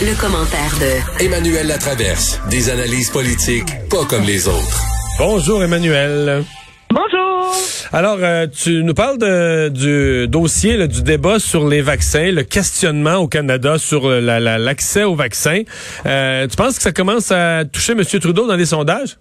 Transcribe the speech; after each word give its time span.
Le, 0.00 0.14
commentaire 0.20 0.72
de 0.80 1.24
Emmanuel 1.24 1.66
Latraverse. 1.66 2.40
Des 2.50 2.70
analyses 2.70 3.10
politiques 3.10 3.66
pas 3.90 4.04
comme 4.08 4.24
les 4.24 4.46
autres. 4.46 4.82
Bonjour 5.18 5.62
Emmanuel. 5.62 6.42
Bonjour. 6.90 7.52
Alors, 7.92 8.18
euh, 8.20 8.46
tu 8.46 8.82
nous 8.84 8.94
parles 8.94 9.18
de, 9.18 9.68
du 9.68 10.28
dossier, 10.28 10.76
là, 10.76 10.86
du 10.86 11.02
débat 11.02 11.38
sur 11.38 11.66
les 11.68 11.80
vaccins, 11.82 12.30
le 12.30 12.42
questionnement 12.44 13.16
au 13.16 13.28
Canada 13.28 13.78
sur 13.78 14.08
la- 14.08 14.38
la- 14.40 14.58
l'accès 14.58 15.02
aux 15.04 15.14
vaccins. 15.16 15.62
Euh, 16.06 16.46
tu 16.46 16.56
penses 16.56 16.76
que 16.76 16.82
ça 16.82 16.92
commence 16.92 17.32
à 17.32 17.64
toucher 17.64 17.92
M. 17.92 18.04
Trudeau 18.04 18.46
dans 18.46 18.56
les 18.56 18.66
sondages? 18.66 19.16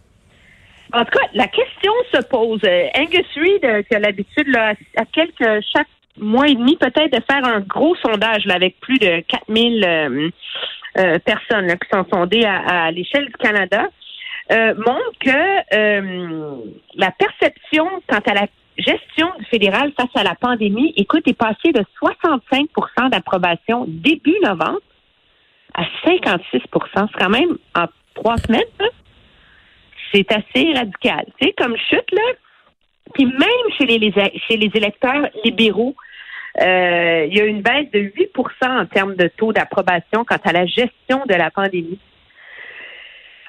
En 0.94 1.04
tout 1.04 1.12
cas, 1.12 1.26
la 1.34 1.48
question 1.48 1.92
se 2.14 2.22
pose. 2.24 2.62
Euh, 2.66 2.84
Angus 2.96 3.26
Reid, 3.36 3.66
euh, 3.66 3.82
qui 3.84 3.96
a 3.96 4.00
l'habitude, 4.00 4.56
à 4.56 4.74
quelques, 5.14 5.64
chaque 5.74 5.88
mois 6.18 6.48
et 6.48 6.56
demi, 6.56 6.76
peut-être, 6.78 7.12
de 7.12 7.22
faire 7.30 7.46
un 7.46 7.60
gros 7.62 7.96
sondage 7.98 8.46
là, 8.46 8.56
avec 8.56 8.80
plus 8.80 8.98
de 9.00 9.22
4000 9.28 9.84
euh, 9.86 10.30
euh, 10.98 11.20
personnes 11.20 11.68
là, 11.68 11.76
qui 11.76 11.88
sont 11.92 12.06
sondées 12.12 12.46
à, 12.46 12.92
l'échelle 12.92 13.26
du 13.28 13.34
Canada, 13.34 13.88
euh, 14.52 14.74
montre 14.76 15.12
que 15.20 15.76
euh, 15.76 16.56
la 16.96 17.12
perception 17.12 17.88
quant 18.08 18.20
à 18.26 18.34
la 18.34 18.48
gestion 18.78 19.30
du 19.40 19.46
fédéral 19.46 19.92
face 20.00 20.16
à 20.16 20.24
la 20.24 20.36
pandémie, 20.36 20.94
écoute, 20.98 21.28
est 21.28 21.38
passée 21.38 21.72
de 21.74 21.84
65% 22.02 23.10
d'approbation 23.10 23.86
début 23.88 24.38
novembre 24.44 24.80
à 25.74 25.84
56% 26.06 26.40
C'est 26.62 27.20
quand 27.20 27.30
même 27.30 27.58
en 27.76 27.86
trois 28.16 28.38
semaines. 28.38 28.62
c'est 30.14 30.32
assez 30.32 30.74
radical. 30.74 31.26
Tu 31.40 31.48
sais, 31.48 31.54
comme 31.58 31.76
chute, 31.90 32.12
là. 32.12 32.22
Puis 33.14 33.26
même 33.26 33.72
chez 33.78 33.86
les- 33.86 34.12
chez 34.48 34.58
les 34.58 34.72
électeurs 34.74 35.28
libéraux, 35.44 35.96
euh, 36.60 37.26
il 37.30 37.38
y 37.38 37.42
a 37.42 37.46
une 37.46 37.62
baisse 37.62 37.90
de 37.94 38.00
8% 38.00 38.82
en 38.82 38.86
termes 38.86 39.16
de 39.16 39.30
taux 39.38 39.54
d'approbation 39.54 40.26
quant 40.26 40.40
à 40.44 40.52
la 40.52 40.66
gestion 40.66 41.24
de 41.28 41.34
la 41.36 41.52
pandémie. 41.52 42.00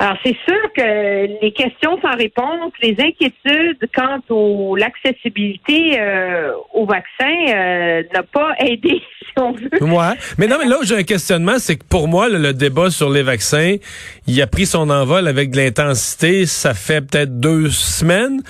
Alors, 0.01 0.17
c'est 0.25 0.37
sûr 0.47 0.73
que 0.77 1.43
les 1.43 1.51
questions 1.51 1.99
sans 2.01 2.17
réponse, 2.17 2.73
les 2.81 2.95
inquiétudes 3.01 3.89
quant 3.93 4.21
au 4.29 4.77
l'accessibilité 4.77 5.99
euh, 5.99 6.53
au 6.73 6.87
vaccin 6.87 7.35
euh, 7.49 8.05
n'a 8.15 8.23
pas 8.23 8.53
aidé, 8.61 9.03
si 9.21 9.33
on 9.39 9.53
veut. 9.53 9.83
Ouais. 9.83 10.15
Mais 10.39 10.47
non, 10.47 10.57
mais 10.61 10.67
là 10.67 10.79
où 10.81 10.85
j'ai 10.85 10.99
un 10.99 11.03
questionnement, 11.03 11.59
c'est 11.59 11.77
que 11.77 11.85
pour 11.85 12.07
moi, 12.07 12.29
le, 12.29 12.39
le 12.39 12.53
débat 12.53 12.91
sur 12.91 13.11
les 13.11 13.25
vaccins, 13.25 13.75
il 14.29 14.41
a 14.41 14.47
pris 14.47 14.67
son 14.67 14.89
envol 14.89 15.27
avec 15.27 15.51
de 15.51 15.57
l'intensité. 15.57 16.47
Ça 16.47 16.75
fait 16.75 17.01
peut-être 17.01 17.41
deux 17.41 17.69
semaines. 17.71 18.43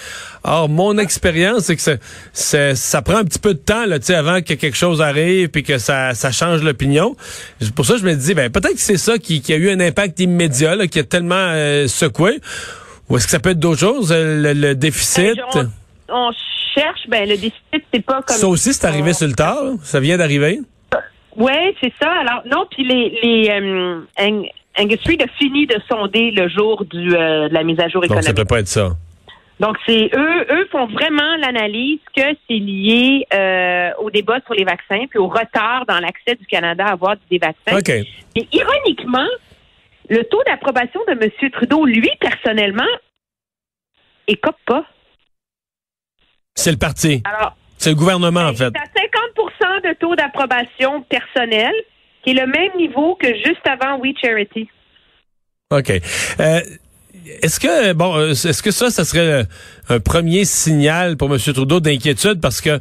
Or, 0.44 0.68
mon 0.68 0.98
expérience, 0.98 1.64
c'est 1.64 1.76
que 1.76 1.98
ça, 2.74 3.02
prend 3.02 3.16
un 3.18 3.24
petit 3.24 3.38
peu 3.38 3.54
de 3.54 3.58
temps 3.58 3.86
là, 3.86 3.98
tu 3.98 4.06
sais, 4.06 4.14
avant 4.14 4.40
que 4.40 4.54
quelque 4.54 4.76
chose 4.76 5.00
arrive 5.02 5.48
puis 5.48 5.62
que 5.62 5.78
ça, 5.78 6.14
ça 6.14 6.30
change 6.30 6.62
l'opinion. 6.62 7.16
Pour 7.74 7.84
ça, 7.86 7.96
je 7.96 8.04
me 8.04 8.14
dis, 8.14 8.34
ben 8.34 8.50
peut-être 8.50 8.74
que 8.74 8.80
c'est 8.80 8.96
ça 8.98 9.18
qui, 9.18 9.40
qui 9.42 9.52
a 9.52 9.56
eu 9.56 9.70
un 9.70 9.80
impact 9.80 10.20
immédiat, 10.20 10.76
là, 10.76 10.86
qui 10.86 10.98
a 10.98 11.04
tellement 11.04 11.34
euh, 11.36 11.86
secoué. 11.88 12.40
Ou 13.08 13.16
est-ce 13.16 13.24
que 13.24 13.30
ça 13.30 13.40
peut 13.40 13.50
être 13.50 13.58
d'autres 13.58 13.80
choses, 13.80 14.12
euh, 14.12 14.42
le, 14.42 14.52
le 14.52 14.74
déficit? 14.74 15.36
Ben, 15.54 15.70
On, 16.08 16.14
on 16.28 16.30
cherche, 16.74 17.00
ben 17.08 17.28
le 17.28 17.36
déficit, 17.36 17.84
c'est 17.92 18.04
pas 18.04 18.22
comme 18.22 18.36
Ça 18.36 18.46
aussi, 18.48 18.72
c'est 18.74 18.86
arrivé 18.86 19.10
on- 19.10 19.14
sur 19.14 19.26
le 19.26 19.32
tard. 19.34 19.64
là. 19.64 19.72
Ça 19.82 19.98
vient 20.00 20.16
d'arriver? 20.18 20.60
Oui, 21.36 21.52
c'est 21.80 21.92
ça. 22.00 22.10
Alors, 22.20 22.42
non, 22.50 22.66
puis 22.70 22.84
les, 22.84 23.18
les 23.22 23.48
euh, 23.50 24.00
Ang- 24.18 24.44
a 24.76 25.26
fini 25.38 25.66
de 25.66 25.76
sonder 25.88 26.30
le 26.32 26.48
jour 26.48 26.84
du, 26.84 27.14
euh, 27.14 27.48
de 27.48 27.54
la 27.54 27.62
mise 27.64 27.78
à 27.80 27.88
jour 27.88 28.02
Donc, 28.02 28.10
ça 28.10 28.16
économique. 28.18 28.36
peut 28.36 28.44
pas 28.44 28.60
être 28.60 28.68
ça. 28.68 28.90
Donc, 29.60 29.76
c'est 29.86 30.08
eux, 30.14 30.46
eux 30.50 30.68
font 30.70 30.86
vraiment 30.86 31.36
l'analyse 31.38 31.98
que 32.14 32.22
c'est 32.48 32.54
lié 32.58 33.26
euh, 33.34 33.90
au 33.98 34.10
débat 34.10 34.38
sur 34.44 34.54
les 34.54 34.64
vaccins, 34.64 35.06
puis 35.10 35.18
au 35.18 35.28
retard 35.28 35.84
dans 35.86 35.98
l'accès 35.98 36.36
du 36.36 36.46
Canada 36.46 36.84
à 36.86 36.92
avoir 36.92 37.16
des 37.30 37.38
vaccins. 37.38 37.76
OK. 37.76 37.88
Et 37.88 38.48
ironiquement, 38.52 39.26
le 40.08 40.22
taux 40.24 40.42
d'approbation 40.46 41.00
de 41.08 41.12
M. 41.12 41.50
Trudeau, 41.50 41.84
lui, 41.84 42.10
personnellement, 42.20 42.86
écope 44.28 44.58
pas. 44.64 44.84
C'est 46.54 46.70
le 46.72 46.78
parti. 46.78 47.22
Alors, 47.24 47.56
C'est 47.78 47.90
le 47.90 47.96
gouvernement, 47.96 48.40
en 48.42 48.52
il 48.52 48.56
fait. 48.58 48.64
est 48.64 48.78
à 48.78 48.84
50 48.94 49.84
de 49.84 49.94
taux 49.94 50.14
d'approbation 50.14 51.02
personnel, 51.02 51.72
qui 52.22 52.30
est 52.30 52.34
le 52.34 52.46
même 52.46 52.76
niveau 52.76 53.16
que 53.16 53.28
juste 53.34 53.66
avant 53.66 53.98
We 53.98 54.14
Charity. 54.20 54.68
OK. 55.70 55.90
Euh, 56.40 56.60
est-ce 57.42 57.60
que 57.60 57.92
bon, 57.92 58.16
euh, 58.16 58.30
est-ce 58.30 58.62
que 58.62 58.70
ça, 58.70 58.90
ça 58.90 59.04
serait 59.04 59.46
un 59.88 60.00
premier 60.00 60.44
signal 60.44 61.16
pour 61.16 61.32
M. 61.32 61.38
Trudeau 61.38 61.80
d'inquiétude? 61.80 62.40
Parce 62.40 62.60
que 62.60 62.80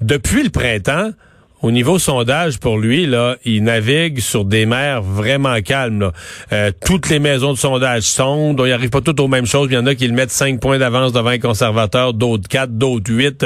depuis 0.00 0.42
le 0.42 0.50
printemps, 0.50 1.12
au 1.60 1.72
niveau 1.72 1.98
sondage 1.98 2.60
pour 2.60 2.78
lui, 2.78 3.06
là, 3.06 3.36
il 3.44 3.64
navigue 3.64 4.20
sur 4.20 4.44
des 4.44 4.64
mers 4.64 5.02
vraiment 5.02 5.60
calmes. 5.60 6.12
Euh, 6.52 6.70
toutes 6.84 7.08
les 7.08 7.18
maisons 7.18 7.52
de 7.52 7.58
sondage 7.58 8.04
sondent, 8.04 8.62
ils 8.64 8.70
n'arrivent 8.70 8.90
pas 8.90 9.00
toutes 9.00 9.18
aux 9.18 9.26
mêmes 9.26 9.46
choses. 9.46 9.66
Il 9.70 9.74
y 9.74 9.78
en 9.78 9.86
a 9.86 9.96
qui 9.96 10.06
le 10.06 10.14
mettent 10.14 10.30
cinq 10.30 10.60
points 10.60 10.78
d'avance 10.78 11.12
devant 11.12 11.30
les 11.30 11.40
conservateurs, 11.40 12.14
d'autres 12.14 12.48
quatre, 12.48 12.70
d'autres 12.70 13.12
huit. 13.12 13.44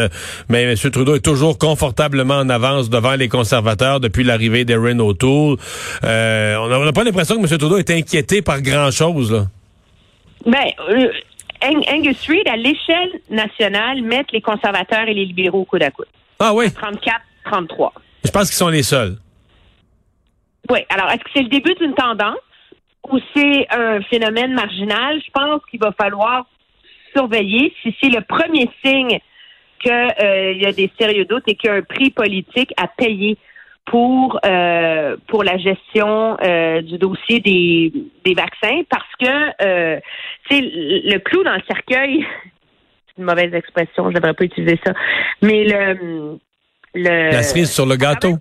Mais 0.51 0.65
M. 0.65 0.77
Trudeau 0.77 1.15
est 1.15 1.21
toujours 1.21 1.57
confortablement 1.57 2.37
en 2.37 2.51
avance 2.51 2.91
devant 2.91 3.15
les 3.15 3.29
conservateurs 3.29 3.99
depuis 3.99 4.25
l'arrivée 4.25 4.67
d'Erin 4.67 4.99
O'Toole. 4.99 5.57
Euh, 6.05 6.57
on 6.57 6.85
n'a 6.85 6.93
pas 6.93 7.05
l'impression 7.05 7.41
que 7.41 7.51
M. 7.51 7.59
Trudeau 7.59 7.79
est 7.79 7.91
inquiété 7.91 8.43
par 8.43 8.61
grand-chose. 8.61 9.47
Ben, 10.47 10.65
euh, 10.89 11.11
Ang- 11.63 11.85
Angus 11.89 12.27
Reid, 12.29 12.49
à 12.49 12.57
l'échelle 12.57 13.21
nationale, 13.31 14.03
mettent 14.03 14.33
les 14.33 14.41
conservateurs 14.41 15.07
et 15.09 15.15
les 15.15 15.25
libéraux 15.25 15.61
au 15.61 15.65
coude 15.65 15.83
à 15.83 15.91
coude. 15.91 16.07
Ah 16.39 16.53
oui, 16.55 16.67
34-33. 17.47 17.93
je 18.25 18.31
pense 18.31 18.49
qu'ils 18.49 18.57
sont 18.57 18.69
les 18.69 18.83
seuls. 18.83 19.17
Oui. 20.71 20.81
Alors, 20.89 21.09
est-ce 21.11 21.19
que 21.25 21.31
c'est 21.35 21.43
le 21.43 21.49
début 21.49 21.75
d'une 21.75 21.95
tendance 21.95 22.37
ou 23.11 23.19
c'est 23.35 23.67
un 23.71 24.01
phénomène 24.03 24.53
marginal? 24.55 25.21
Je 25.25 25.31
pense 25.33 25.61
qu'il 25.71 25.81
va 25.81 25.93
falloir 25.93 26.47
surveiller 27.15 27.73
si 27.83 27.95
c'est 28.01 28.09
le 28.09 28.23
premier 28.23 28.69
signe 28.85 29.19
qu'il 29.81 30.59
y 30.61 30.67
a 30.67 30.73
des 30.73 30.91
sérieux 30.99 31.25
doutes 31.25 31.43
et 31.47 31.55
qu'il 31.57 31.69
y 31.69 31.73
a 31.73 31.77
un 31.77 31.83
prix 31.83 32.11
politique 32.11 32.73
à 32.77 32.87
payer 32.89 33.37
pour 33.87 34.39
euh, 34.47 35.17
pour 35.27 35.43
la 35.43 35.59
gestion 35.59 36.37
euh, 36.43 36.81
du 36.83 36.99
dossier 36.99 37.41
des, 37.41 37.93
des 38.25 38.35
vaccins 38.35 38.83
parce 38.89 39.09
que 39.21 39.65
euh, 39.65 40.01
c'est 40.49 40.61
le 40.61 41.19
clou 41.19 41.43
dans 41.43 41.55
le 41.55 41.63
cercueil 41.67 42.27
c'est 43.07 43.19
une 43.19 43.25
mauvaise 43.25 43.53
expression 43.55 44.11
je 44.11 44.15
devrais 44.15 44.35
pas 44.35 44.45
utiliser 44.45 44.79
ça 44.85 44.93
mais 45.41 45.65
le 45.65 46.39
le 46.95 47.31
La 47.33 47.43
cerise 47.43 47.71
sur 47.73 47.87
le 47.87 47.97
gâteau. 47.97 48.37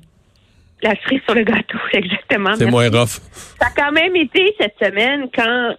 la 0.84 0.94
cerise 1.04 1.22
sur 1.24 1.36
le 1.36 1.44
gâteau 1.44 1.78
exactement 1.94 2.54
C'est 2.56 2.66
moins 2.70 2.90
rough. 2.90 3.20
Ça 3.60 3.68
a 3.68 3.72
quand 3.76 3.92
même 3.92 4.16
été 4.16 4.54
cette 4.60 4.76
semaine 4.82 5.30
quand 5.34 5.76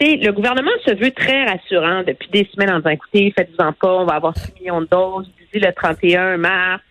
tu 0.00 0.06
sais, 0.06 0.16
le 0.16 0.30
gouvernement 0.32 0.70
se 0.86 0.94
veut 0.94 1.10
très 1.10 1.44
rassurant 1.44 2.04
depuis 2.06 2.28
des 2.30 2.48
semaines 2.54 2.70
en 2.70 2.78
disant 2.78 2.90
écoutez, 2.90 3.32
faites-vous-en 3.36 3.72
pas, 3.72 3.94
on 3.94 4.04
va 4.06 4.14
avoir 4.14 4.36
6 4.36 4.54
millions 4.60 4.80
de 4.80 4.86
doses 4.86 5.28
d'ici 5.40 5.58
le 5.64 5.72
31 5.72 6.36
mars, 6.36 6.82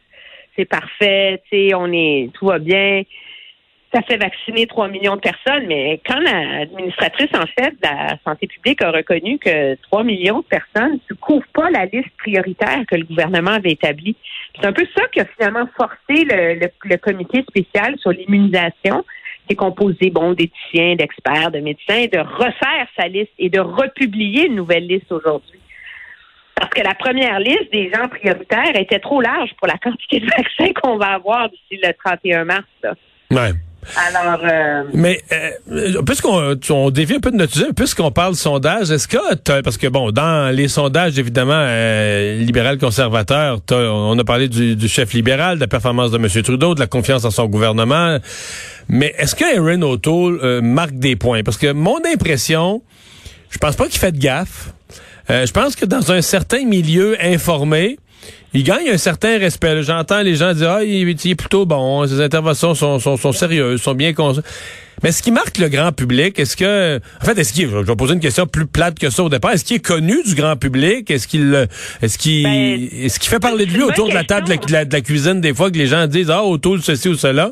c'est 0.58 0.66
parfait, 0.66 1.42
tu 1.50 1.70
sais, 1.70 1.74
on 1.74 1.90
est 1.94 2.30
tout 2.34 2.48
va 2.48 2.60
bien. 2.60 3.04
Ça 3.98 4.04
fait 4.04 4.18
vacciner 4.18 4.68
3 4.68 4.90
millions 4.90 5.16
de 5.16 5.22
personnes, 5.22 5.66
mais 5.66 6.00
quand 6.06 6.20
l'administratrice 6.20 7.32
en 7.34 7.48
chef 7.48 7.74
de 7.74 7.82
la 7.82 8.16
santé 8.24 8.46
publique 8.46 8.80
a 8.84 8.92
reconnu 8.92 9.40
que 9.40 9.74
3 9.90 10.04
millions 10.04 10.42
de 10.42 10.46
personnes 10.46 11.00
ne 11.10 11.16
couvrent 11.16 11.48
pas 11.52 11.72
la 11.72 11.86
liste 11.86 12.16
prioritaire 12.20 12.84
que 12.88 12.96
le 12.96 13.06
gouvernement 13.06 13.54
avait 13.54 13.72
établie, 13.72 14.16
c'est 14.56 14.68
un 14.68 14.72
peu 14.72 14.86
ça 14.96 15.08
qui 15.08 15.20
a 15.20 15.26
finalement 15.26 15.68
forcé 15.76 16.26
le, 16.30 16.98
comité 16.98 17.42
spécial 17.42 17.98
sur 17.98 18.12
l'immunisation 18.12 19.04
qui 19.48 19.54
est 19.54 19.56
composé 19.56 20.12
bon 20.12 20.34
d'éthiciens, 20.34 20.96
d'experts, 20.96 21.50
de 21.50 21.60
médecins, 21.60 22.06
de 22.06 22.20
refaire 22.20 22.88
sa 22.96 23.08
liste 23.08 23.34
et 23.40 23.50
de 23.50 23.60
republier 23.60 24.46
une 24.46 24.58
nouvelle 24.58 24.86
liste 24.86 25.12
aujourd'hui. 25.12 25.60
Parce 26.54 26.70
que 26.70 26.84
la 26.84 26.94
première 26.94 27.40
liste 27.40 27.72
des 27.72 27.90
gens 27.92 28.08
prioritaires 28.10 28.76
était 28.76 29.00
trop 29.00 29.22
large 29.22 29.50
pour 29.58 29.68
la 29.68 29.78
quantité 29.80 30.20
de 30.20 30.28
vaccins 30.38 30.72
qu'on 30.80 30.98
va 30.98 31.14
avoir 31.14 31.50
d'ici 31.50 31.82
le 31.82 31.92
31 31.94 32.46
mars. 32.46 32.68
là. 32.84 32.94
Alors, 33.96 34.40
euh, 34.44 34.84
Mais 34.94 35.22
euh, 35.32 36.02
puisqu'on 36.02 36.58
on 36.70 36.90
dévie 36.90 37.16
un 37.16 37.20
peu 37.20 37.32
de 37.32 37.38
notre 37.38 37.54
sujet, 37.54 37.72
puisqu'on 37.76 38.12
parle 38.12 38.36
sondage, 38.36 38.92
est-ce 38.92 39.08
que 39.08 39.62
parce 39.62 39.78
que 39.78 39.88
bon, 39.88 40.12
dans 40.12 40.54
les 40.54 40.68
sondages 40.68 41.18
évidemment 41.18 41.54
euh, 41.56 42.38
libéral 42.40 42.78
conservateur, 42.78 43.62
on 43.72 44.20
a 44.20 44.24
parlé 44.26 44.50
du, 44.50 44.76
du 44.76 44.88
chef 44.90 45.14
libéral, 45.14 45.56
de 45.56 45.62
la 45.62 45.68
performance 45.68 46.12
de 46.12 46.18
M. 46.18 46.28
Trudeau, 46.44 46.76
de 46.76 46.80
la 46.82 46.88
confiance 46.88 47.24
en 47.24 47.32
son 47.32 47.46
gouvernement, 47.46 48.20
mais 48.90 49.14
est-ce 49.18 49.36
que 49.36 49.44
Aaron 49.44 49.82
O'Toole 49.82 50.40
euh, 50.44 50.62
marque 50.62 50.94
des 50.94 51.16
points? 51.16 51.44
Parce 51.44 51.58
que 51.58 51.72
mon 51.72 52.00
impression, 52.06 52.82
je 53.50 53.58
pense 53.58 53.76
pas 53.76 53.88
qu'il 53.88 54.00
fait 54.00 54.12
de 54.12 54.20
gaffe. 54.20 54.72
Euh, 55.30 55.46
je 55.46 55.52
pense 55.52 55.76
que 55.76 55.86
dans 55.86 56.12
un 56.12 56.22
certain 56.22 56.64
milieu 56.64 57.18
informé, 57.22 58.00
il 58.54 58.64
gagne 58.64 58.90
un 58.90 58.98
certain 58.98 59.38
respect. 59.38 59.84
J'entends 59.84 60.22
les 60.22 60.36
gens 60.36 60.54
dire 60.54 60.70
ah 60.72 60.84
il, 60.84 61.08
il 61.10 61.32
est 61.32 61.36
plutôt 61.36 61.66
bon, 61.66 62.06
ses 62.08 62.22
interventions 62.22 62.74
sont, 62.76 63.00
sont, 63.00 63.18
sont 63.18 63.32
sérieuses, 63.32 63.82
sont 63.82 63.94
bien 63.94 64.14
cons. 64.14 64.42
Mais 65.04 65.12
ce 65.12 65.22
qui 65.22 65.32
marque 65.32 65.60
le 65.60 65.70
grand 65.70 65.92
public, 65.92 66.40
est-ce 66.40 66.58
que 66.58 66.98
en 66.98 67.26
fait 67.26 67.38
est-ce 67.38 67.54
qu'il 67.54 67.70
je 67.70 67.78
vais 67.78 67.96
poser 67.96 68.16
une 68.16 68.20
question 68.20 68.48
plus 68.48 68.66
plate 68.66 68.98
que 68.98 69.10
ça 69.12 69.24
au 69.24 69.30
départ, 69.30 69.52
est-ce 69.52 69.64
qu'il 69.64 69.76
est 69.76 69.86
connu 69.86 70.16
du 70.26 70.34
grand 70.34 70.56
public? 70.56 71.12
Est-ce 71.12 71.28
qu'il 71.28 71.68
est-ce 72.02 72.18
qu'il 72.18 72.44
Ben, 72.44 72.88
est-ce 73.04 73.20
qu'il 73.20 73.30
fait 73.30 73.40
parler 73.40 73.66
de 73.68 73.72
lui 73.74 73.84
autour 73.84 74.10
de 74.10 74.14
la 74.16 74.24
table 74.24 74.46
de 74.48 74.52
la, 74.54 74.58
question. 74.58 74.70
de 74.70 74.74
la- 74.80 74.86
de 74.86 74.94
la 74.94 75.02
cuisine 75.02 75.40
des 75.42 75.54
fois 75.54 75.70
que 75.70 75.78
les 75.78 75.86
gens 75.88 76.08
disent 76.08 76.32
ah 76.32 76.44
autour 76.44 76.78
de 76.78 76.82
ceci 76.82 77.10
ou 77.10 77.16
cela? 77.16 77.52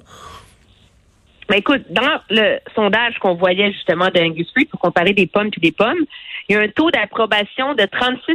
Ben 1.48 1.58
écoute, 1.58 1.84
dans 1.92 2.10
le 2.32 2.58
sondage 2.74 3.20
qu'on 3.22 3.36
voyait 3.36 3.72
justement 3.72 4.08
d'Angus 4.10 4.48
Reid 4.56 4.68
pour 4.70 4.80
comparer 4.80 5.14
des 5.14 5.28
pommes 5.28 5.52
puis 5.52 5.62
des 5.62 5.72
pommes, 5.72 6.04
il 6.48 6.56
y 6.56 6.60
a 6.60 6.62
un 6.62 6.68
taux 6.68 6.92
d'approbation 6.92 7.74
de 7.74 7.86
36 7.86 8.34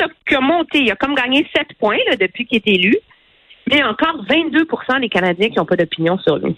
là, 0.00 0.06
qui 0.26 0.34
a 0.34 0.40
monté. 0.40 0.78
Il 0.78 0.90
a 0.90 0.96
comme 0.96 1.14
gagné 1.14 1.46
7 1.54 1.66
points 1.78 1.98
là, 2.08 2.16
depuis 2.16 2.46
qu'il 2.46 2.58
est 2.58 2.68
élu. 2.68 2.96
Mais 3.68 3.76
il 3.76 3.78
y 3.78 3.82
a 3.82 3.88
encore 3.88 4.24
22% 4.28 5.00
des 5.00 5.08
Canadiens 5.08 5.48
qui 5.48 5.56
n'ont 5.56 5.66
pas 5.66 5.76
d'opinion 5.76 6.18
sur 6.18 6.38
lui. 6.38 6.56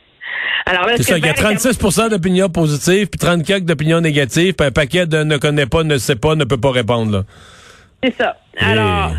Alors 0.66 0.86
là, 0.86 0.96
C'est 0.96 1.04
ça, 1.04 1.18
il 1.18 1.24
y 1.24 1.28
a 1.28 1.32
véritablement- 1.32 1.58
36% 1.58 2.08
d'opinions 2.10 2.48
positives, 2.48 3.08
puis 3.08 3.18
34 3.18 3.64
d'opinions 3.64 4.00
négatives, 4.00 4.54
puis 4.54 4.66
un 4.66 4.70
paquet 4.70 5.06
de 5.06 5.24
ne 5.24 5.36
connaît 5.38 5.66
pas, 5.66 5.82
ne 5.82 5.98
sait 5.98 6.16
pas, 6.16 6.34
ne 6.36 6.44
peut 6.44 6.60
pas 6.60 6.70
répondre. 6.70 7.10
Là. 7.12 7.22
C'est 8.02 8.14
ça. 8.16 8.36
Alors, 8.58 9.12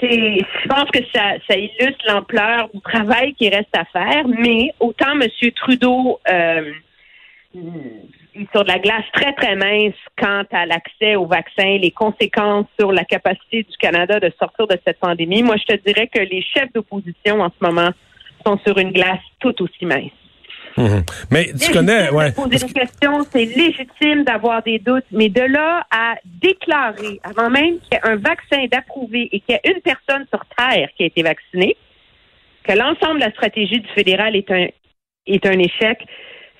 c'est, 0.00 0.08
je 0.08 0.68
pense 0.68 0.90
que 0.90 0.98
ça, 1.14 1.34
ça 1.48 1.56
illustre 1.56 2.04
l'ampleur 2.08 2.68
du 2.74 2.80
travail 2.80 3.34
qui 3.34 3.48
reste 3.48 3.74
à 3.76 3.84
faire, 3.84 4.26
mais 4.26 4.72
autant 4.80 5.12
M. 5.20 5.28
Trudeau 5.56 6.18
euh, 6.28 6.72
sur 7.52 8.62
de 8.62 8.68
la 8.68 8.78
glace 8.78 9.04
très, 9.14 9.32
très 9.32 9.56
mince 9.56 9.94
quant 10.18 10.44
à 10.52 10.66
l'accès 10.66 11.16
au 11.16 11.26
vaccin, 11.26 11.78
les 11.78 11.90
conséquences 11.90 12.66
sur 12.78 12.92
la 12.92 13.04
capacité 13.04 13.62
du 13.62 13.76
Canada 13.78 14.20
de 14.20 14.30
sortir 14.38 14.66
de 14.66 14.78
cette 14.86 14.98
pandémie. 14.98 15.42
Moi, 15.42 15.56
je 15.56 15.74
te 15.74 15.82
dirais 15.84 16.08
que 16.08 16.20
les 16.20 16.42
chefs 16.42 16.72
d'opposition 16.74 17.40
en 17.40 17.48
ce 17.48 17.64
moment 17.64 17.90
sont 18.46 18.58
sur 18.66 18.78
une 18.78 18.92
glace 18.92 19.20
tout 19.40 19.62
aussi 19.62 19.86
mince. 19.86 20.10
Mhm. 20.76 21.02
Mais 21.32 21.46
tu 21.46 21.52
Légitime 21.52 21.74
connais, 21.74 22.10
ouais. 22.10 22.32
poser 22.32 22.66
des 22.66 22.72
questions, 22.72 23.24
c'est 23.32 23.44
légitime 23.46 24.22
d'avoir 24.22 24.62
des 24.62 24.78
doutes, 24.78 25.06
mais 25.10 25.28
de 25.28 25.40
là 25.40 25.86
à 25.90 26.14
déclarer, 26.24 27.18
avant 27.24 27.50
même 27.50 27.80
qu'il 27.80 27.94
y 27.94 27.96
ait 27.96 28.08
un 28.08 28.16
vaccin 28.16 28.64
d'approuvé 28.70 29.28
et 29.32 29.40
qu'il 29.40 29.54
y 29.54 29.58
ait 29.58 29.72
une 29.72 29.80
personne 29.80 30.24
sur 30.32 30.44
Terre 30.56 30.88
qui 30.96 31.02
a 31.02 31.06
été 31.06 31.22
vaccinée, 31.22 31.76
que 32.62 32.72
l'ensemble 32.72 33.20
de 33.20 33.24
la 33.24 33.32
stratégie 33.32 33.80
du 33.80 33.88
fédéral 33.88 34.36
est 34.36 34.50
un, 34.52 34.66
est 35.26 35.46
un 35.46 35.58
échec, 35.58 35.98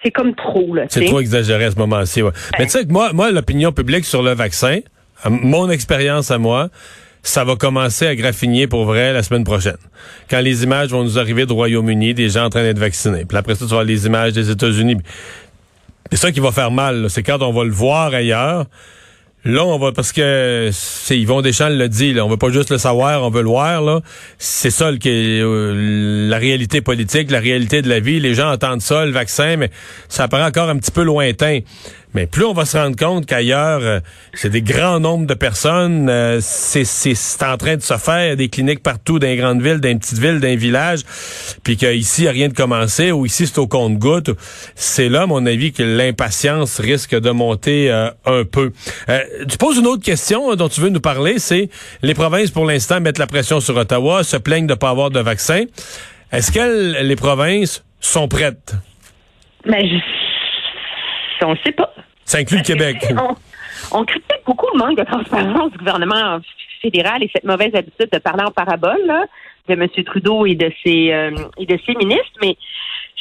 c'est 0.03 0.11
comme 0.11 0.35
trop, 0.35 0.75
là. 0.75 0.85
C'est 0.89 1.05
trop 1.07 1.21
exagéré 1.21 1.65
à 1.65 1.71
ce 1.71 1.77
moment-ci. 1.77 2.23
Ouais. 2.23 2.31
Mais 2.59 2.67
tu 2.67 2.73
sais 2.73 2.85
que 2.85 2.93
moi, 2.93 3.13
moi 3.13 3.31
l'opinion 3.31 3.73
publique 3.73 4.05
sur 4.05 4.23
le 4.23 4.33
vaccin, 4.35 4.81
mon 5.29 5.71
expérience 5.71 6.31
à 6.31 6.39
moi, 6.39 6.69
ça 7.23 7.45
va 7.45 7.57
commencer 7.57 8.07
à 8.07 8.15
graffiner 8.15 8.67
pour 8.67 8.85
vrai 8.85 9.13
la 9.13 9.23
semaine 9.23 9.45
prochaine. 9.45 9.77
Quand 10.31 10.41
les 10.41 10.63
images 10.63 10.91
vont 10.91 11.03
nous 11.03 11.19
arriver 11.19 11.47
du 11.47 11.53
Royaume-Uni, 11.53 12.15
des 12.15 12.29
gens 12.29 12.45
en 12.45 12.51
train 12.51 12.63
d'être 12.63 12.79
vaccinés. 12.79 13.25
Puis 13.25 13.37
après 13.37 13.55
ça, 13.55 13.61
tu 13.61 13.71
vas 13.71 13.77
voir 13.77 13.85
les 13.85 14.07
images 14.07 14.33
des 14.33 14.51
États-Unis. 14.51 14.97
C'est 16.11 16.17
ça 16.17 16.33
qui 16.33 16.41
va 16.41 16.53
faire 16.53 16.71
mal. 16.71 17.03
là. 17.03 17.09
C'est 17.09 17.23
quand 17.23 17.43
on 17.43 17.53
va 17.53 17.65
le 17.65 17.71
voir 17.71 18.15
ailleurs. 18.15 18.67
Là, 19.49 19.65
on 19.65 19.79
va 19.79 19.93
parce 19.93 20.13
que 20.13 20.69
c'est 20.75 21.19
Yvon 21.19 21.41
Deschamps 21.41 21.71
le 21.71 21.89
dit, 21.89 22.13
là, 22.13 22.23
on 22.23 22.29
veut 22.29 22.37
pas 22.37 22.51
juste 22.51 22.69
le 22.69 22.77
savoir, 22.77 23.23
on 23.23 23.31
veut 23.31 23.41
le 23.41 23.49
voir. 23.49 24.03
C'est 24.37 24.69
ça 24.69 24.93
qui 25.01 25.09
est, 25.09 25.41
euh, 25.41 26.29
la 26.29 26.37
réalité 26.37 26.83
politique, 26.83 27.31
la 27.31 27.41
réalité 27.41 27.81
de 27.81 27.89
la 27.89 27.99
vie. 27.99 28.21
Les 28.21 28.35
gens 28.35 28.53
entendent 28.53 28.83
ça, 28.83 29.07
le 29.07 29.11
vaccin, 29.11 29.57
mais 29.57 29.71
ça 30.11 30.29
paraît 30.29 30.45
encore 30.45 30.69
un 30.69 30.77
petit 30.77 30.91
peu 30.91 31.03
lointain. 31.03 31.61
Mais 32.15 32.27
plus 32.27 32.45
on 32.45 32.53
va 32.53 32.65
se 32.65 32.77
rendre 32.77 32.97
compte 32.97 33.27
qu'ailleurs, 33.27 33.81
euh, 33.83 34.01
c'est 34.35 34.51
des 34.51 34.63
grands 34.63 35.01
nombres 35.01 35.27
de 35.27 35.35
personnes, 35.35 36.09
euh, 36.09 36.39
c'est 36.41 36.85
c'est 36.85 37.43
en 37.43 37.57
train 37.57 37.77
de 37.77 37.83
se 37.83 37.97
faire 37.97 38.37
des 38.37 38.49
cliniques 38.49 38.83
partout 38.83 39.19
dans 39.19 39.27
les 39.27 39.37
grandes 39.37 39.63
villes, 39.63 39.81
dans 39.81 39.89
les 39.89 39.97
petites 39.97 40.19
villes, 40.19 40.41
dans 40.41 40.49
les 40.49 40.57
villages, 40.57 41.01
puis 41.63 41.77
qu'ici, 41.77 42.23
il 42.23 42.25
n'y 42.25 42.29
a 42.29 42.33
rien 42.33 42.49
de 42.49 42.55
commencé, 42.55 43.13
ou 43.13 43.27
ici, 43.27 43.47
c'est 43.47 43.59
au 43.59 43.67
compte-goutte. 43.67 44.31
C'est 44.75 45.09
là, 45.09 45.23
à 45.23 45.27
mon 45.27 45.45
avis, 45.47 45.73
que 45.73 45.83
l'impatience 45.83 46.81
risque 46.81 47.19
de 47.19 47.31
monter 47.31 47.91
euh, 47.91 48.11
un 48.25 48.45
peu. 48.45 48.73
Euh, 49.09 49.21
tu 49.49 49.59
poses 49.59 49.79
une 49.79 49.87
autre 49.87 50.03
question 50.03 50.53
euh, 50.53 50.57
dont 50.57 50.69
tu 50.69 50.81
veux 50.81 50.89
nous 50.89 51.01
parler, 51.01 51.39
c'est 51.39 51.69
les 52.03 52.15
provinces, 52.15 52.51
pour 52.51 52.65
l'instant, 52.65 53.01
mettent 53.01 53.19
la 53.19 53.27
pression 53.27 53.61
sur 53.61 53.77
Ottawa, 53.77 54.25
se 54.25 54.37
plaignent 54.37 54.67
de 54.67 54.73
ne 54.73 54.79
pas 54.79 54.91
avoir 54.91 55.11
de 55.11 55.21
vaccin. 55.21 55.65
Est-ce 56.33 56.53
que 56.53 57.03
les 57.03 57.17
provinces 57.17 57.85
sont 58.01 58.29
prêtes? 58.29 58.75
Mais 59.65 59.89
je, 59.89 59.97
on 61.45 61.53
ne 61.53 61.59
sait 61.65 61.73
pas. 61.73 61.93
Ça 62.25 62.39
inclut 62.39 62.59
le 62.59 62.65
Québec. 62.65 63.07
On, 63.17 64.01
on 64.01 64.05
critique 64.05 64.43
beaucoup 64.47 64.67
le 64.75 64.79
manque 64.79 64.99
de 64.99 65.05
transparence 65.05 65.73
du 65.73 65.79
gouvernement 65.79 66.41
fédéral 66.81 67.23
et 67.23 67.31
cette 67.33 67.45
mauvaise 67.45 67.75
habitude 67.75 68.09
de 68.13 68.19
parler 68.19 68.45
en 68.45 68.51
parabole 68.51 69.01
là, 69.07 69.25
de 69.69 69.75
M. 69.75 69.89
Trudeau 70.05 70.47
et 70.47 70.55
de 70.55 70.71
ses 70.85 71.13
euh, 71.13 71.31
et 71.57 71.67
de 71.67 71.79
ses 71.87 71.95
ministres. 71.95 72.39
Mais 72.43 72.57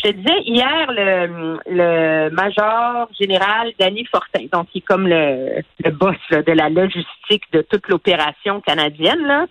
je 0.03 0.11
disais 0.11 0.41
hier 0.45 0.85
le, 0.89 1.57
le 1.69 2.29
major 2.29 3.09
général 3.19 3.71
Danny 3.79 4.05
Fortin, 4.05 4.45
donc 4.51 4.67
qui 4.69 4.77
est 4.79 4.81
comme 4.81 5.07
le, 5.07 5.61
le 5.83 5.91
boss 5.91 6.15
là, 6.29 6.41
de 6.43 6.51
la 6.51 6.69
logistique 6.69 7.43
de 7.51 7.61
toute 7.61 7.87
l'opération 7.87 8.61
canadienne, 8.61 9.21
là, 9.25 9.45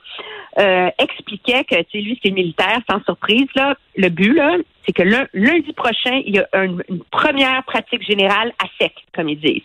euh, 0.59 0.89
expliquait 0.99 1.65
que 1.65 1.83
tu 1.91 1.99
lui 1.99 2.19
c'est 2.25 2.31
militaire, 2.31 2.79
sans 2.89 3.03
surprise 3.05 3.49
là. 3.55 3.75
Le 3.97 4.09
but 4.09 4.35
là, 4.35 4.57
c'est 4.87 4.93
que 4.93 5.03
lun- 5.03 5.27
lundi 5.35 5.73
prochain 5.73 6.21
il 6.25 6.37
y 6.37 6.39
a 6.39 6.47
un- 6.53 6.79
une 6.89 7.03
première 7.11 7.63
pratique 7.65 8.03
générale 8.07 8.53
à 8.63 8.67
sec, 8.81 8.93
comme 9.15 9.29
ils 9.29 9.41
disent. 9.41 9.63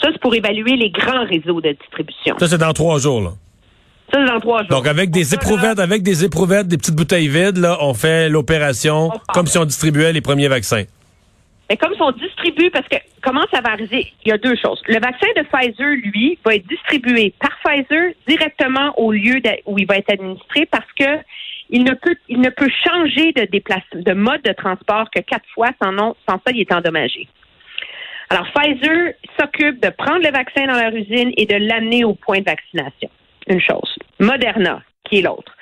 Ça, 0.00 0.08
c'est 0.12 0.20
pour 0.20 0.34
évaluer 0.34 0.76
les 0.76 0.90
grands 0.90 1.24
réseaux 1.26 1.60
de 1.60 1.72
distribution. 1.72 2.36
Ça, 2.38 2.46
c'est 2.48 2.58
dans 2.58 2.72
trois 2.72 2.98
jours. 2.98 3.20
Là. 3.20 3.30
Ça, 4.12 4.20
c'est 4.20 4.32
dans 4.32 4.40
trois 4.40 4.60
jours. 4.62 4.68
Donc, 4.70 4.86
avec 4.86 5.10
des 5.10 5.34
éprouvettes, 5.34 5.78
avec 5.78 6.02
des 6.02 6.24
éprouvettes, 6.24 6.68
des 6.68 6.76
petites 6.76 6.94
bouteilles 6.94 7.28
vides, 7.28 7.58
là, 7.58 7.78
on 7.80 7.94
fait 7.94 8.28
l'opération 8.28 9.10
comme 9.32 9.46
si 9.46 9.58
on 9.58 9.64
distribuait 9.64 10.12
les 10.12 10.20
premiers 10.20 10.48
vaccins. 10.48 10.84
Mais 11.70 11.76
comme 11.78 11.94
on 12.00 12.10
distribue, 12.10 12.70
parce 12.70 12.86
que 12.88 12.96
comment 13.22 13.44
ça 13.50 13.62
va 13.62 13.70
arriver? 13.70 14.12
Il 14.24 14.28
y 14.28 14.32
a 14.32 14.36
deux 14.36 14.56
choses. 14.56 14.82
Le 14.88 15.00
vaccin 15.00 15.26
de 15.36 15.42
Pfizer, 15.42 15.96
lui, 16.12 16.38
va 16.44 16.54
être 16.54 16.66
distribué 16.66 17.32
par 17.40 17.50
Pfizer 17.64 18.12
directement 18.28 18.92
au 18.98 19.12
lieu 19.12 19.40
où 19.64 19.78
il 19.78 19.86
va 19.86 19.96
être 19.96 20.10
administré 20.10 20.66
parce 20.66 20.92
que 20.98 21.22
il 21.70 21.84
ne 21.84 21.94
peut, 21.94 22.16
il 22.28 22.40
ne 22.40 22.50
peut 22.50 22.68
changer 22.86 23.32
de 23.32 23.46
déplacement, 23.50 24.02
de 24.02 24.12
mode 24.12 24.42
de 24.42 24.52
transport 24.52 25.08
que 25.10 25.20
quatre 25.22 25.48
fois, 25.54 25.70
sans, 25.82 25.92
non, 25.92 26.14
sans 26.28 26.34
ça, 26.34 26.52
il 26.52 26.60
est 26.60 26.72
endommagé. 26.72 27.26
Alors, 28.28 28.46
Pfizer 28.52 29.14
s'occupe 29.40 29.82
de 29.82 29.88
prendre 29.88 30.22
le 30.22 30.30
vaccin 30.30 30.66
dans 30.66 30.78
leur 30.78 30.94
usine 30.94 31.32
et 31.38 31.46
de 31.46 31.56
l'amener 31.56 32.04
au 32.04 32.12
point 32.12 32.40
de 32.40 32.44
vaccination. 32.44 33.08
Une 33.48 33.60
chose. 33.60 33.96
Moderna, 34.18 34.82
qui 35.04 35.18
est 35.18 35.22
l'autre. 35.22 35.52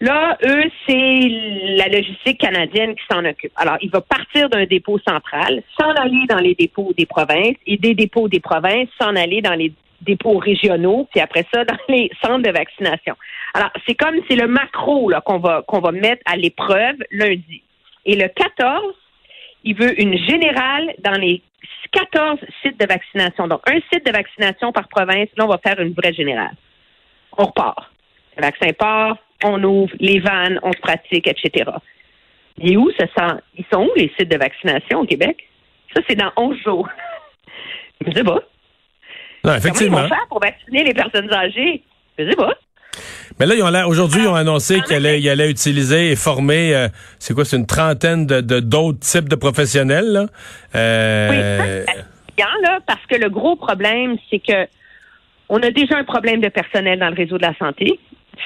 Là, 0.00 0.36
eux, 0.44 0.64
c'est 0.86 1.28
la 1.76 1.88
logistique 1.88 2.38
canadienne 2.38 2.94
qui 2.94 3.02
s'en 3.10 3.24
occupe. 3.24 3.52
Alors, 3.56 3.78
il 3.80 3.90
va 3.90 4.02
partir 4.02 4.50
d'un 4.50 4.66
dépôt 4.66 4.98
central, 4.98 5.62
s'en 5.78 5.90
aller 5.92 6.26
dans 6.28 6.38
les 6.38 6.54
dépôts 6.54 6.92
des 6.96 7.06
provinces, 7.06 7.56
et 7.66 7.78
des 7.78 7.94
dépôts 7.94 8.28
des 8.28 8.40
provinces, 8.40 8.88
s'en 9.00 9.16
aller 9.16 9.40
dans 9.40 9.54
les 9.54 9.72
dépôts 10.02 10.36
régionaux, 10.36 11.08
puis 11.10 11.20
après 11.20 11.46
ça, 11.52 11.64
dans 11.64 11.78
les 11.88 12.10
centres 12.22 12.42
de 12.42 12.50
vaccination. 12.50 13.14
Alors, 13.54 13.70
c'est 13.86 13.94
comme, 13.94 14.16
c'est 14.28 14.36
le 14.36 14.46
macro 14.46 15.08
là, 15.08 15.22
qu'on 15.22 15.38
va, 15.38 15.62
qu'on 15.66 15.80
va 15.80 15.92
mettre 15.92 16.22
à 16.26 16.36
l'épreuve 16.36 16.96
lundi. 17.10 17.62
Et 18.04 18.16
le 18.16 18.28
14, 18.28 18.94
il 19.64 19.74
veut 19.76 19.98
une 20.00 20.16
générale 20.18 20.94
dans 20.98 21.18
les 21.18 21.42
14 21.92 22.38
sites 22.62 22.78
de 22.78 22.86
vaccination. 22.86 23.48
Donc, 23.48 23.62
un 23.66 23.80
site 23.92 24.04
de 24.04 24.12
vaccination 24.12 24.72
par 24.72 24.88
province, 24.88 25.28
là, 25.36 25.46
on 25.46 25.48
va 25.48 25.58
faire 25.58 25.80
une 25.80 25.94
vraie 25.94 26.12
générale. 26.12 26.54
On 27.38 27.44
repart. 27.46 27.90
Le 28.36 28.42
vaccin 28.42 28.72
part, 28.78 29.16
on 29.44 29.62
ouvre 29.64 29.92
les 30.00 30.18
vannes, 30.20 30.58
on 30.62 30.72
se 30.72 30.78
pratique, 30.80 31.26
etc. 31.26 31.70
Et 32.60 32.76
où 32.76 32.90
ça 32.98 33.06
sent? 33.16 33.34
Ils 33.58 33.64
sont 33.72 33.82
où 33.84 33.90
les 33.96 34.10
sites 34.18 34.30
de 34.30 34.36
vaccination 34.38 35.00
au 35.00 35.04
Québec? 35.06 35.36
Ça, 35.94 36.00
c'est 36.08 36.16
dans 36.16 36.32
11 36.36 36.56
jours. 36.64 36.88
Je 38.06 38.12
sais 38.12 38.24
pas. 38.24 38.34
Non, 38.34 38.40
Comment 39.42 39.54
ils 39.54 39.58
effectivement. 39.58 40.02
vont 40.02 40.08
faire 40.08 40.26
pour 40.28 40.40
vacciner 40.40 40.84
les 40.84 40.94
personnes 40.94 41.32
âgées? 41.32 41.82
Je 42.18 42.28
sais 42.30 42.36
pas. 42.36 42.54
Mais 43.38 43.44
là, 43.46 43.54
ils 43.54 43.62
ont 43.62 43.68
l'air- 43.68 43.88
aujourd'hui, 43.88 44.22
ils 44.22 44.28
ont 44.28 44.34
annoncé 44.34 44.80
qu'ils 44.80 44.96
allaient, 44.96 45.20
ils 45.20 45.28
allaient 45.28 45.50
utiliser 45.50 46.10
et 46.12 46.16
former, 46.16 46.74
euh, 46.74 46.88
c'est 47.18 47.34
quoi, 47.34 47.44
c'est 47.44 47.56
une 47.58 47.66
trentaine 47.66 48.26
de, 48.26 48.40
d'autres 48.60 49.00
types 49.00 49.28
de 49.28 49.36
professionnels, 49.36 50.06
là. 50.06 50.26
Euh, 50.74 51.84
Oui, 51.86 51.94
ça, 52.38 52.46
là, 52.62 52.78
parce 52.86 53.04
que 53.06 53.16
le 53.16 53.28
gros 53.28 53.56
problème, 53.56 54.16
c'est 54.30 54.38
que 54.38 54.66
on 55.48 55.58
a 55.62 55.70
déjà 55.70 55.96
un 55.96 56.04
problème 56.04 56.40
de 56.40 56.48
personnel 56.48 56.98
dans 56.98 57.08
le 57.08 57.14
réseau 57.14 57.38
de 57.38 57.42
la 57.42 57.54
santé. 57.56 57.98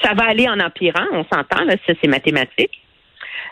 Ça 0.03 0.15
va 0.15 0.25
aller 0.25 0.49
en 0.49 0.61
empirant, 0.61 1.07
on 1.13 1.25
s'entend, 1.25 1.65
là, 1.65 1.75
ça 1.87 1.95
c'est 2.01 2.09
mathématique. 2.09 2.81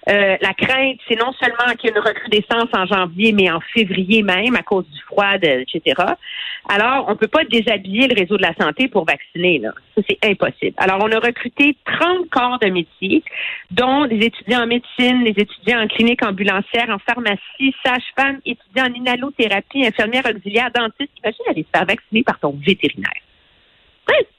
Euh, 0.09 0.37
la 0.41 0.55
crainte, 0.55 0.99
c'est 1.07 1.19
non 1.19 1.33
seulement 1.33 1.75
qu'il 1.77 1.91
y 1.91 1.93
ait 1.93 1.97
une 1.97 2.03
recrudescence 2.03 2.69
en 2.73 2.87
janvier, 2.87 3.33
mais 3.33 3.51
en 3.51 3.61
février 3.75 4.23
même, 4.23 4.57
à 4.57 4.63
cause 4.63 4.87
du 4.89 5.01
froid, 5.03 5.35
etc. 5.35 6.03
Alors, 6.69 7.07
on 7.09 7.13
ne 7.13 7.17
peut 7.17 7.29
pas 7.29 7.45
déshabiller 7.45 8.09
le 8.09 8.19
réseau 8.19 8.37
de 8.39 8.43
la 8.43 8.55
santé 8.55 8.89
pour 8.89 9.05
vacciner. 9.05 9.59
Là. 9.59 9.73
Ça, 9.97 10.03
c'est 10.09 10.19
impossible. 10.25 10.75
Alors, 10.79 10.99
on 11.03 11.13
a 11.13 11.19
recruté 11.19 11.77
30 11.85 12.31
corps 12.31 12.59
de 12.59 12.69
métier, 12.69 13.23
dont 13.71 14.07
des 14.07 14.25
étudiants 14.25 14.63
en 14.63 14.67
médecine, 14.67 15.25
des 15.25 15.43
étudiants 15.43 15.83
en 15.83 15.89
clinique 15.89 16.25
ambulancière, 16.25 16.89
en 16.89 16.99
pharmacie, 16.99 17.75
sage-femme, 17.85 18.39
étudiants 18.47 18.87
en 18.87 18.95
inhalothérapie, 18.95 19.87
infirmière 19.87 20.25
auxiliaire, 20.25 20.71
dentiste. 20.75 21.13
Imagine 21.23 21.45
aller 21.51 21.63
se 21.65 21.79
faire 21.79 21.87
vacciner 21.87 22.23
par 22.23 22.39
ton 22.39 22.59
vétérinaire. 22.65 23.28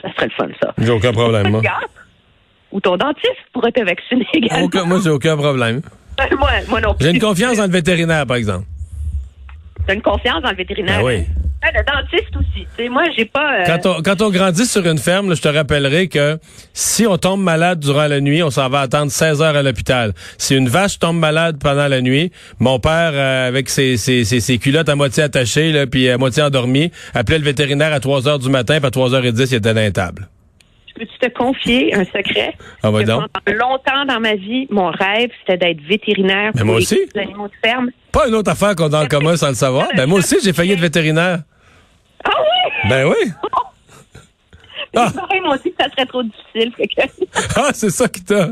Ça 0.01 0.09
serait 0.15 0.25
le 0.27 0.31
fun, 0.31 0.47
ça. 0.61 0.73
J'ai 0.77 0.91
aucun 0.91 1.11
problème, 1.11 1.49
moi. 1.49 1.61
Ou 2.71 2.79
ton 2.79 2.97
dentiste 2.97 3.35
pourrait 3.53 3.71
te 3.71 3.83
vacciner 3.83 4.25
également. 4.33 4.65
Aucun- 4.65 4.85
moi, 4.85 4.99
j'ai 5.03 5.09
aucun 5.09 5.35
problème. 5.35 5.81
moi, 6.37 6.49
moi 6.69 6.81
non 6.81 6.93
plus. 6.93 7.05
J'ai 7.05 7.11
une 7.13 7.19
confiance 7.19 7.57
dans 7.57 7.65
le 7.65 7.71
vétérinaire, 7.71 8.25
par 8.27 8.37
exemple. 8.37 8.65
T'as 9.87 9.95
une 9.95 10.01
confiance 10.01 10.41
dans 10.43 10.51
le 10.51 10.55
vétérinaire? 10.55 10.99
Ben 10.99 11.05
oui. 11.05 11.25
Ouais, 11.61 11.71
le 11.77 11.83
dentiste 11.83 12.33
aussi. 12.37 12.89
Moi, 12.89 13.03
j'ai 13.17 13.25
pas. 13.25 13.59
euh, 13.59 13.63
Quand 13.65 13.97
on, 13.97 14.01
quand 14.01 14.21
on 14.21 14.29
grandit 14.29 14.65
sur 14.65 14.85
une 14.87 14.97
ferme, 14.97 15.27
là, 15.29 15.35
je 15.35 15.41
te 15.41 15.47
rappellerai 15.49 16.07
que 16.07 16.37
si 16.73 17.05
on 17.05 17.17
tombe 17.17 17.41
malade 17.43 17.79
durant 17.81 18.07
la 18.07 18.21
nuit, 18.21 18.41
on 18.43 18.49
s'en 18.49 18.69
va 18.69 18.79
attendre 18.81 19.11
16 19.11 19.41
heures 19.41 19.55
à 19.57 19.61
l'hôpital. 19.61 20.13
Si 20.37 20.55
une 20.55 20.69
vache 20.69 20.99
tombe 20.99 21.17
malade 21.19 21.57
pendant 21.61 21.89
la 21.89 21.99
nuit, 22.01 22.31
mon 22.59 22.79
père, 22.79 23.11
euh, 23.13 23.47
avec 23.49 23.67
ses, 23.69 23.97
ses, 23.97 24.23
ses, 24.23 24.39
ses 24.39 24.57
culottes 24.57 24.87
à 24.87 24.95
moitié 24.95 25.23
attachées, 25.23 25.73
là, 25.73 25.85
puis 25.85 26.09
à 26.09 26.17
moitié 26.17 26.43
endormi, 26.43 26.91
appelait 27.13 27.39
le 27.39 27.43
vétérinaire 27.45 27.91
à 27.91 27.99
3 27.99 28.27
heures 28.29 28.39
du 28.39 28.49
matin, 28.49 28.77
puis 28.79 28.87
à 28.87 28.89
3h10, 28.91 29.47
il 29.51 29.55
était 29.55 29.73
dans 29.73 29.81
les 29.81 29.91
tables. 29.91 30.29
Peux-tu 30.95 31.29
te 31.29 31.33
confier 31.37 31.93
un 31.95 32.03
secret? 32.03 32.53
Ah, 32.83 32.91
pendant 32.91 33.21
longtemps 33.47 34.05
dans 34.07 34.19
ma 34.19 34.35
vie, 34.35 34.67
mon 34.69 34.91
rêve, 34.91 35.29
c'était 35.39 35.57
d'être 35.57 35.81
vétérinaire 35.87 36.51
Mais 36.55 36.61
pour 36.61 36.65
moi 36.65 36.75
les 36.79 36.83
aussi. 36.83 36.99
animaux 37.15 37.47
de 37.47 37.53
ferme. 37.63 37.89
Pas 38.11 38.27
une 38.27 38.35
autre 38.35 38.51
affaire 38.51 38.75
qu'on 38.75 38.91
a 38.93 39.03
en 39.03 39.07
commun 39.07 39.37
sans 39.37 39.49
le 39.49 39.55
savoir. 39.55 39.87
Ben, 39.95 40.05
moi 40.05 40.19
aussi, 40.19 40.37
j'ai 40.43 40.53
failli 40.53 40.73
être 40.73 40.79
vétérinaire. 40.79 41.39
Ah 42.23 42.29
oui! 42.29 42.89
Ben 42.89 43.05
oui. 43.07 43.31
Ah. 44.95 45.11
parents 45.13 45.41
m'ont 45.43 45.55
dit 45.55 45.71
que 45.71 45.83
ça 45.83 45.89
serait 45.91 46.05
trop 46.05 46.23
difficile. 46.23 46.73
Ah, 47.55 47.69
c'est 47.73 47.89
ça 47.89 48.07
qui 48.07 48.23
t'a. 48.23 48.49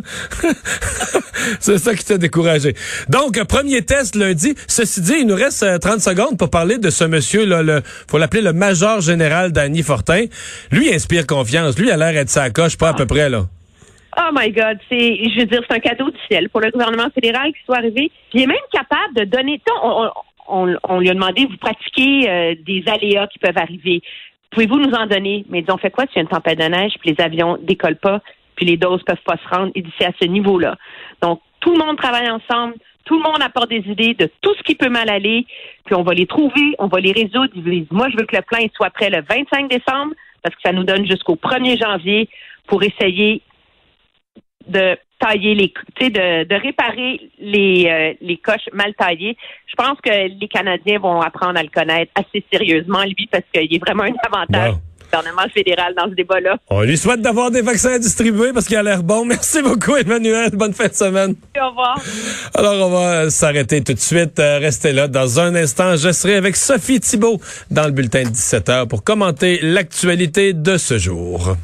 c'est 1.60 1.78
ça 1.78 1.96
qui 1.96 2.06
t'a 2.06 2.18
découragé. 2.18 2.76
Donc, 3.10 3.38
euh, 3.38 3.44
premier 3.44 3.84
test 3.84 4.16
lundi. 4.16 4.54
Ceci 4.68 5.02
dit, 5.02 5.16
il 5.22 5.28
nous 5.28 5.36
reste 5.36 5.64
euh, 5.64 5.80
30 5.80 6.00
secondes 6.00 6.38
pour 6.38 6.50
parler 6.50 6.78
de 6.78 6.90
ce 6.90 7.06
monsieur-là. 7.06 7.64
Le, 7.64 7.82
faut 8.10 8.18
l'appeler 8.18 8.44
le 8.44 8.54
major 8.54 9.02
général 9.02 9.52
Danny 9.52 9.82
Fortin. 9.82 10.26
Lui, 10.72 10.90
il 10.90 10.94
inspire 10.94 11.26
confiance. 11.26 11.78
Lui, 11.78 11.88
il 11.88 11.92
a 11.92 11.98
l'air 11.98 12.14
d'être 12.14 12.30
sa 12.30 12.50
coche, 12.50 12.78
pas 12.78 12.90
à 12.90 12.94
peu 12.94 13.06
près, 13.08 13.30
là. 13.30 13.48
Oh 14.20 14.30
my 14.34 14.52
God, 14.52 14.80
c'est, 14.90 15.16
je 15.30 15.40
veux 15.40 15.46
dire, 15.46 15.62
c'est 15.70 15.76
un 15.76 15.80
cadeau 15.80 16.10
du 16.10 16.18
ciel 16.28 16.50
pour 16.50 16.60
le 16.62 16.72
gouvernement 16.72 17.10
fédéral 17.14 17.52
qui 17.54 17.64
soit 17.66 17.78
arrivé. 17.78 18.12
Il 18.34 18.42
est 18.42 18.48
même 18.48 18.58
capable 18.72 19.14
de 19.16 19.26
donner. 19.26 19.62
On, 19.84 20.10
on, 20.48 20.76
on- 20.84 21.00
lui 21.00 21.10
a 21.10 21.14
demandé, 21.14 21.46
vous 21.46 21.58
pratiquez 21.58 22.28
euh, 22.30 22.56
des 22.66 22.84
aléas 22.88 23.28
qui 23.28 23.38
peuvent 23.38 23.58
arriver. 23.58 24.02
Pouvez-vous 24.52 24.80
nous 24.80 24.94
en 24.94 25.06
donner? 25.06 25.46
Mais 25.50 25.60
ils 25.60 25.72
ont 25.72 25.78
fait 25.78 25.92
quoi 25.92 26.06
s'il 26.08 26.16
y 26.16 26.20
a 26.20 26.22
une 26.22 26.30
tempête 26.30 26.58
de 26.58 26.64
neige, 26.64 26.94
puis 27.00 27.12
les 27.16 27.24
avions 27.24 27.58
décollent 27.62 27.98
pas, 27.98 28.22
puis 28.56 28.66
les 28.66 28.78
doses 28.78 29.04
peuvent 29.04 29.22
pas 29.24 29.38
se 29.38 29.56
rendre? 29.56 29.72
Dit, 29.76 29.84
c'est 30.00 30.06
à 30.06 30.14
ce 30.20 30.26
niveau-là. 30.26 30.78
Donc, 31.22 31.42
tout 31.60 31.74
le 31.74 31.78
monde 31.84 31.98
travaille 31.98 32.30
ensemble, 32.30 32.74
tout 33.06 33.18
le 33.18 33.24
monde 33.24 33.42
apporte 33.44 33.70
des 33.70 33.84
idées 33.88 34.14
de 34.16 34.30
tout 34.42 34.54
ce 34.58 34.64
qui 34.64 34.74
peut 34.76 34.90
mal 34.90 35.10
aller, 35.10 35.46
puis 35.86 35.94
on 35.96 36.04
va 36.04 36.14
les 36.14 36.26
trouver, 36.26 36.76
on 36.80 36.88
va 36.88 37.00
les 37.00 37.12
résoudre. 37.12 37.52
Moi, 37.92 38.08
je 38.10 38.18
veux 38.18 38.26
que 38.26 38.36
le 38.36 38.42
plan 38.42 38.60
soit 38.76 38.90
prêt 38.90 39.10
le 39.10 39.22
25 39.30 39.70
décembre, 39.70 40.14
parce 40.42 40.56
que 40.56 40.62
ça 40.66 40.72
nous 40.72 40.84
donne 40.86 41.06
jusqu'au 41.06 41.36
1er 41.36 41.78
janvier 41.80 42.30
pour 42.68 42.82
essayer 42.84 43.42
de 44.68 44.98
tailler 45.20 45.56
les, 45.56 45.70
tu 45.96 46.06
sais, 46.06 46.10
de, 46.12 46.44
de 46.48 46.56
réparer 46.62 47.20
les, 47.40 47.88
euh, 47.90 48.14
les 48.22 48.38
coches 48.38 48.70
mal 48.74 48.94
taillées. 48.96 49.36
Je 49.68 49.74
pense 49.76 49.98
que 50.04 50.10
les 50.40 50.48
Canadiens 50.48 51.00
vont 51.00 51.22
apprendre 51.22 51.58
à 51.60 51.64
le 51.64 51.70
connaître 51.70 52.12
assez 52.16 52.44
sérieusement, 52.54 53.04
lui, 53.04 53.28
parce 53.32 53.44
qu'il 53.54 53.74
est 53.74 53.80
vraiment 53.80 54.04
un 54.04 54.14
avantage 54.32 54.74
Wow. 54.74 54.76
du 54.76 55.18
gouvernement 55.18 55.50
fédéral 55.54 55.94
dans 55.98 56.10
ce 56.10 56.16
débat-là. 56.16 56.58
On 56.70 56.82
lui 56.82 56.98
souhaite 56.98 57.22
d'avoir 57.22 57.50
des 57.50 57.62
vaccins 57.62 57.94
à 57.94 57.98
distribuer 58.00 58.52
parce 58.54 58.68
qu'il 58.68 58.76
a 58.78 58.84
l'air 58.84 59.02
bon. 59.04 59.26
Merci 59.26 59.62
beaucoup, 59.64 59.96
Emmanuel. 59.96 60.50
Bonne 60.54 60.74
fin 60.74 60.88
de 60.88 60.94
semaine. 60.94 61.34
Au 61.60 61.70
revoir. 61.70 61.98
Alors, 62.54 62.88
on 62.88 62.92
va 62.92 63.30
s'arrêter 63.30 63.82
tout 63.84 63.94
de 63.94 64.00
suite. 64.00 64.38
Euh, 64.40 64.60
restez 64.60 64.92
là. 64.92 65.08
Dans 65.08 65.40
un 65.40 65.56
instant, 65.56 65.96
je 65.96 66.12
serai 66.12 66.36
avec 66.36 66.56
Sophie 66.58 67.00
Thibault 67.00 67.40
dans 67.72 67.86
le 67.86 67.92
bulletin 67.92 68.24
de 68.24 68.30
17h 68.30 68.88
pour 68.88 69.04
commenter 69.04 69.60
l'actualité 69.64 70.52
de 70.54 70.78
ce 70.78 70.98
jour. 70.98 71.56